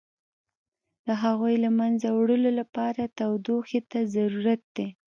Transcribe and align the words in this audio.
د 1.05 1.07
هغوی 1.23 1.55
له 1.63 1.69
منځه 1.79 2.07
وړلو 2.11 2.51
لپاره 2.59 3.01
تودوخې 3.17 3.79
ته 3.91 3.99
ضرورت 4.15 4.61
دی. 4.75 4.87